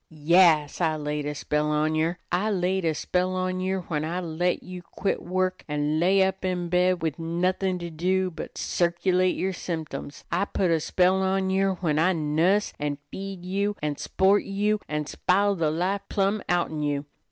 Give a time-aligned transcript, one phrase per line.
[0.09, 2.17] "Yas, I laid a spell on yer!
[2.31, 6.43] I laid a spell on yer when I let you quit work, an' lay up
[6.43, 10.23] in bed wid nothin' to do but to circulate yer symtems.
[10.31, 14.43] I put a spell on yer when I nuss you an' feed you an' s'port
[14.43, 17.05] you an' spile the life plumb outen you.